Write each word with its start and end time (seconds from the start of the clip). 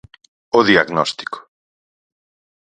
O 0.57 0.59
diagnóstico. 0.71 1.37